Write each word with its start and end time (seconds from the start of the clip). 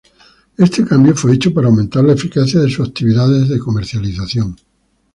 Este 0.57 0.83
cambio 0.83 1.13
fue 1.15 1.33
hecho 1.35 1.53
para 1.53 1.67
aumentar 1.67 2.03
la 2.03 2.13
eficacia 2.13 2.59
de 2.59 2.71
sus 2.71 2.87
actividades 2.89 3.47
de 3.49 3.59
comercialización. 3.59 4.55